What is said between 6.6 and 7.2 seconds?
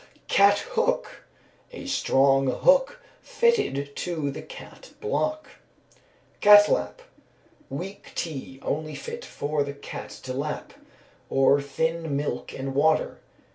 lap.